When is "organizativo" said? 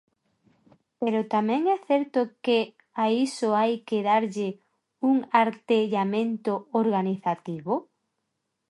6.83-7.73